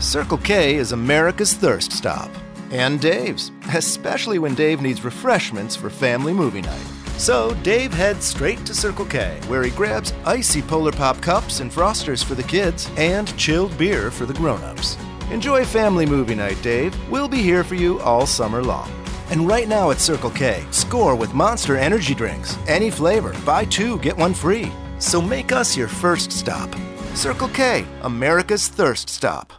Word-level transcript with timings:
Circle 0.00 0.38
K 0.38 0.76
is 0.76 0.92
America's 0.92 1.54
thirst 1.54 1.90
stop. 1.90 2.30
And 2.70 3.00
Dave's, 3.00 3.50
especially 3.72 4.38
when 4.38 4.54
Dave 4.54 4.82
needs 4.82 5.04
refreshments 5.04 5.74
for 5.74 5.88
family 5.88 6.34
movie 6.34 6.60
night. 6.60 6.86
So 7.16 7.54
Dave 7.62 7.94
heads 7.94 8.26
straight 8.26 8.64
to 8.66 8.74
Circle 8.74 9.06
K, 9.06 9.40
where 9.46 9.62
he 9.62 9.70
grabs 9.70 10.12
icy 10.26 10.60
Polar 10.60 10.92
Pop 10.92 11.20
cups 11.22 11.60
and 11.60 11.70
frosters 11.70 12.22
for 12.22 12.34
the 12.34 12.42
kids 12.42 12.90
and 12.98 13.34
chilled 13.38 13.76
beer 13.78 14.10
for 14.10 14.26
the 14.26 14.34
grown-ups. 14.34 14.98
Enjoy 15.30 15.64
family 15.64 16.04
movie 16.04 16.34
night, 16.34 16.60
Dave. 16.62 16.94
We'll 17.10 17.28
be 17.28 17.40
here 17.40 17.64
for 17.64 17.74
you 17.74 17.98
all 18.00 18.26
summer 18.26 18.62
long. 18.62 18.90
And 19.30 19.48
right 19.48 19.66
now 19.66 19.90
at 19.90 19.98
Circle 19.98 20.30
K, 20.30 20.62
score 20.72 21.16
with 21.16 21.32
Monster 21.32 21.76
Energy 21.76 22.14
drinks. 22.14 22.58
Any 22.68 22.90
flavor, 22.90 23.34
buy 23.46 23.64
two, 23.64 23.98
get 24.00 24.16
one 24.16 24.34
free. 24.34 24.70
So 24.98 25.22
make 25.22 25.52
us 25.52 25.74
your 25.74 25.88
first 25.88 26.30
stop. 26.30 26.68
Circle 27.14 27.48
K, 27.48 27.86
America's 28.02 28.68
thirst 28.68 29.08
stop. 29.08 29.52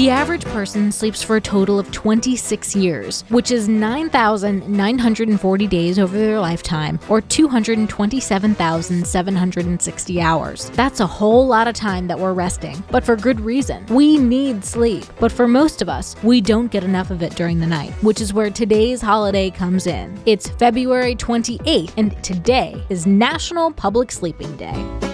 The 0.00 0.08
average 0.08 0.46
person 0.46 0.90
sleeps 0.92 1.22
for 1.22 1.36
a 1.36 1.42
total 1.42 1.78
of 1.78 1.92
26 1.92 2.74
years, 2.74 3.20
which 3.28 3.50
is 3.50 3.68
9,940 3.68 5.66
days 5.66 5.98
over 5.98 6.16
their 6.16 6.40
lifetime, 6.40 6.98
or 7.10 7.20
227,760 7.20 10.20
hours. 10.22 10.70
That's 10.70 11.00
a 11.00 11.06
whole 11.06 11.46
lot 11.46 11.68
of 11.68 11.74
time 11.74 12.06
that 12.06 12.18
we're 12.18 12.32
resting, 12.32 12.82
but 12.90 13.04
for 13.04 13.14
good 13.14 13.42
reason. 13.42 13.84
We 13.90 14.16
need 14.16 14.64
sleep, 14.64 15.04
but 15.18 15.30
for 15.30 15.46
most 15.46 15.82
of 15.82 15.90
us, 15.90 16.16
we 16.22 16.40
don't 16.40 16.72
get 16.72 16.82
enough 16.82 17.10
of 17.10 17.22
it 17.22 17.36
during 17.36 17.60
the 17.60 17.66
night, 17.66 17.92
which 18.02 18.22
is 18.22 18.32
where 18.32 18.48
today's 18.48 19.02
holiday 19.02 19.50
comes 19.50 19.86
in. 19.86 20.18
It's 20.24 20.48
February 20.48 21.14
28th, 21.14 21.92
and 21.98 22.24
today 22.24 22.82
is 22.88 23.06
National 23.06 23.70
Public 23.70 24.12
Sleeping 24.12 24.56
Day. 24.56 25.09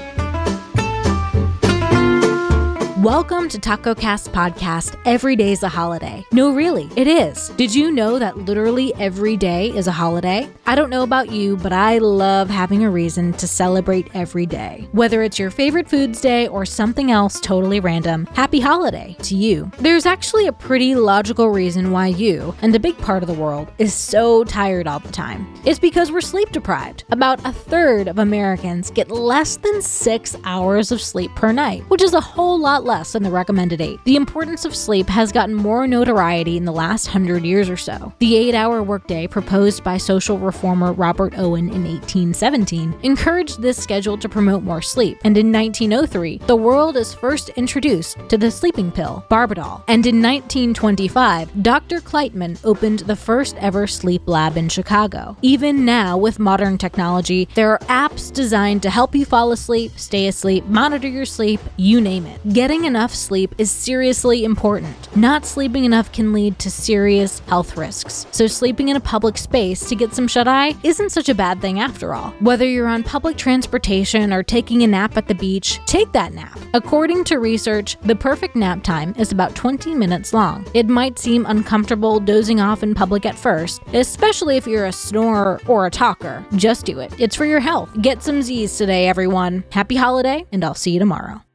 Welcome 3.06 3.48
to 3.50 3.60
Taco 3.60 3.94
Cast 3.94 4.32
Podcast. 4.32 4.98
Every 5.04 5.36
day's 5.36 5.62
a 5.62 5.68
holiday. 5.68 6.26
No, 6.32 6.52
really, 6.52 6.90
it 6.96 7.06
is. 7.06 7.50
Did 7.50 7.72
you 7.72 7.92
know 7.92 8.18
that 8.18 8.36
literally 8.36 8.92
every 8.96 9.36
day 9.36 9.68
is 9.68 9.86
a 9.86 9.92
holiday? 9.92 10.50
I 10.66 10.74
don't 10.74 10.90
know 10.90 11.04
about 11.04 11.30
you, 11.30 11.56
but 11.56 11.72
I 11.72 11.98
love 11.98 12.50
having 12.50 12.82
a 12.82 12.90
reason 12.90 13.32
to 13.34 13.46
celebrate 13.46 14.10
every 14.12 14.44
day. 14.44 14.88
Whether 14.90 15.22
it's 15.22 15.38
your 15.38 15.52
favorite 15.52 15.88
foods 15.88 16.20
day 16.20 16.48
or 16.48 16.66
something 16.66 17.12
else 17.12 17.38
totally 17.38 17.78
random, 17.78 18.26
happy 18.34 18.58
holiday 18.58 19.16
to 19.22 19.36
you. 19.36 19.70
There's 19.78 20.04
actually 20.04 20.48
a 20.48 20.52
pretty 20.52 20.96
logical 20.96 21.50
reason 21.50 21.92
why 21.92 22.08
you, 22.08 22.56
and 22.60 22.74
a 22.74 22.80
big 22.80 22.98
part 22.98 23.22
of 23.22 23.28
the 23.28 23.40
world, 23.40 23.70
is 23.78 23.94
so 23.94 24.42
tired 24.42 24.88
all 24.88 24.98
the 24.98 25.12
time. 25.12 25.46
It's 25.64 25.78
because 25.78 26.10
we're 26.10 26.20
sleep 26.20 26.50
deprived. 26.50 27.04
About 27.12 27.38
a 27.46 27.52
third 27.52 28.08
of 28.08 28.18
Americans 28.18 28.90
get 28.90 29.12
less 29.12 29.56
than 29.58 29.80
six 29.80 30.34
hours 30.42 30.90
of 30.90 31.00
sleep 31.00 31.32
per 31.36 31.52
night, 31.52 31.84
which 31.88 32.02
is 32.02 32.12
a 32.12 32.20
whole 32.20 32.58
lot 32.58 32.82
less 32.82 32.95
than 33.04 33.22
the 33.22 33.30
recommended 33.30 33.80
eight. 33.80 34.00
The 34.04 34.16
importance 34.16 34.64
of 34.64 34.74
sleep 34.74 35.08
has 35.08 35.32
gotten 35.32 35.54
more 35.54 35.86
notoriety 35.86 36.56
in 36.56 36.64
the 36.64 36.72
last 36.72 37.06
hundred 37.06 37.44
years 37.44 37.68
or 37.68 37.76
so. 37.76 38.12
The 38.18 38.36
eight 38.36 38.54
hour 38.54 38.82
workday, 38.82 39.26
proposed 39.26 39.84
by 39.84 39.98
social 39.98 40.38
reformer 40.38 40.92
Robert 40.92 41.38
Owen 41.38 41.68
in 41.68 41.84
1817, 41.84 42.94
encouraged 43.02 43.62
this 43.62 43.76
schedule 43.76 44.18
to 44.18 44.28
promote 44.28 44.62
more 44.62 44.82
sleep. 44.82 45.18
And 45.24 45.36
in 45.36 45.52
1903, 45.52 46.38
the 46.46 46.56
world 46.56 46.96
is 46.96 47.14
first 47.14 47.50
introduced 47.50 48.18
to 48.28 48.38
the 48.38 48.50
sleeping 48.50 48.90
pill, 48.90 49.24
Barbital. 49.30 49.82
And 49.88 50.06
in 50.06 50.22
1925, 50.22 51.62
Dr. 51.62 52.00
Kleitman 52.00 52.58
opened 52.64 53.00
the 53.00 53.16
first 53.16 53.56
ever 53.56 53.86
sleep 53.86 54.22
lab 54.26 54.56
in 54.56 54.68
Chicago. 54.68 55.36
Even 55.42 55.84
now, 55.84 56.16
with 56.16 56.38
modern 56.38 56.78
technology, 56.78 57.48
there 57.54 57.70
are 57.70 57.78
apps 57.80 58.32
designed 58.32 58.82
to 58.82 58.90
help 58.90 59.14
you 59.14 59.24
fall 59.24 59.52
asleep, 59.52 59.92
stay 59.96 60.26
asleep, 60.26 60.64
monitor 60.66 61.08
your 61.08 61.24
sleep, 61.24 61.60
you 61.76 62.00
name 62.00 62.26
it. 62.26 62.40
Getting 62.52 62.75
enough 62.84 63.14
sleep 63.14 63.54
is 63.58 63.70
seriously 63.70 64.44
important. 64.44 65.16
Not 65.16 65.46
sleeping 65.46 65.84
enough 65.84 66.12
can 66.12 66.32
lead 66.32 66.58
to 66.58 66.70
serious 66.70 67.40
health 67.40 67.76
risks. 67.76 68.26
So, 68.32 68.46
sleeping 68.46 68.88
in 68.88 68.96
a 68.96 69.00
public 69.00 69.38
space 69.38 69.88
to 69.88 69.94
get 69.94 70.14
some 70.14 70.28
shut 70.28 70.46
eye 70.46 70.74
isn't 70.82 71.10
such 71.10 71.28
a 71.28 71.34
bad 71.34 71.60
thing 71.60 71.80
after 71.80 72.14
all. 72.14 72.30
Whether 72.40 72.66
you're 72.66 72.88
on 72.88 73.02
public 73.02 73.36
transportation 73.36 74.32
or 74.32 74.42
taking 74.42 74.82
a 74.82 74.86
nap 74.86 75.16
at 75.16 75.28
the 75.28 75.34
beach, 75.34 75.80
take 75.86 76.12
that 76.12 76.34
nap. 76.34 76.58
According 76.74 77.24
to 77.24 77.38
research, 77.38 77.96
the 78.02 78.16
perfect 78.16 78.56
nap 78.56 78.82
time 78.82 79.14
is 79.18 79.32
about 79.32 79.54
20 79.54 79.94
minutes 79.94 80.32
long. 80.32 80.66
It 80.74 80.88
might 80.88 81.18
seem 81.18 81.46
uncomfortable 81.46 82.20
dozing 82.20 82.60
off 82.60 82.82
in 82.82 82.94
public 82.94 83.24
at 83.24 83.38
first, 83.38 83.80
especially 83.94 84.56
if 84.56 84.66
you're 84.66 84.86
a 84.86 84.92
snorer 84.92 85.60
or 85.66 85.86
a 85.86 85.90
talker. 85.90 86.44
Just 86.56 86.84
do 86.84 87.00
it. 87.00 87.14
It's 87.18 87.36
for 87.36 87.46
your 87.46 87.60
health. 87.60 87.90
Get 88.02 88.22
some 88.22 88.42
Z's 88.42 88.76
today, 88.76 89.08
everyone. 89.08 89.64
Happy 89.70 89.96
holiday, 89.96 90.44
and 90.52 90.64
I'll 90.64 90.74
see 90.74 90.90
you 90.90 90.98
tomorrow. 90.98 91.45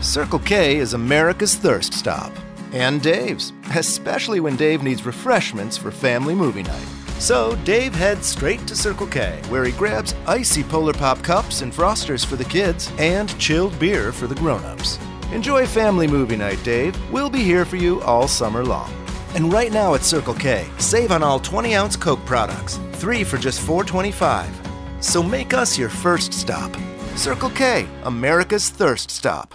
Circle 0.00 0.38
K 0.40 0.76
is 0.76 0.94
America's 0.94 1.56
thirst 1.56 1.92
stop. 1.92 2.32
And 2.72 3.02
Dave's, 3.02 3.52
especially 3.74 4.38
when 4.38 4.54
Dave 4.54 4.82
needs 4.82 5.04
refreshments 5.04 5.76
for 5.76 5.90
family 5.90 6.36
movie 6.36 6.62
night. 6.62 6.86
So 7.18 7.56
Dave 7.64 7.94
heads 7.94 8.26
straight 8.26 8.64
to 8.68 8.76
Circle 8.76 9.08
K, 9.08 9.40
where 9.48 9.64
he 9.64 9.72
grabs 9.72 10.14
icy 10.26 10.62
Polar 10.62 10.92
Pop 10.92 11.20
cups 11.24 11.62
and 11.62 11.72
frosters 11.72 12.24
for 12.24 12.36
the 12.36 12.44
kids 12.44 12.92
and 12.98 13.36
chilled 13.40 13.76
beer 13.80 14.12
for 14.12 14.28
the 14.28 14.36
grown-ups. 14.36 15.00
Enjoy 15.32 15.66
family 15.66 16.06
movie 16.06 16.36
night, 16.36 16.62
Dave. 16.62 16.96
We'll 17.10 17.30
be 17.30 17.42
here 17.42 17.64
for 17.64 17.76
you 17.76 18.00
all 18.02 18.28
summer 18.28 18.64
long. 18.64 18.92
And 19.34 19.52
right 19.52 19.72
now 19.72 19.94
at 19.94 20.04
Circle 20.04 20.34
K, 20.34 20.68
save 20.78 21.10
on 21.10 21.24
all 21.24 21.40
20-ounce 21.40 21.96
Coke 21.96 22.24
products, 22.24 22.78
three 22.92 23.24
for 23.24 23.36
just 23.36 23.66
$4.25. 23.66 24.48
So 25.02 25.24
make 25.24 25.54
us 25.54 25.76
your 25.76 25.88
first 25.88 26.32
stop. 26.32 26.74
Circle 27.16 27.50
K, 27.50 27.88
America's 28.04 28.68
thirst 28.68 29.10
stop. 29.10 29.54